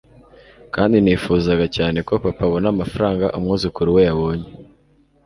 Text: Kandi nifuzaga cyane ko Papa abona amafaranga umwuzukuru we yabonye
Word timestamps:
Kandi 0.75 0.95
nifuzaga 1.03 1.65
cyane 1.75 1.97
ko 2.07 2.13
Papa 2.23 2.43
abona 2.47 2.67
amafaranga 2.73 3.25
umwuzukuru 3.37 3.89
we 3.95 4.01
yabonye 4.07 4.47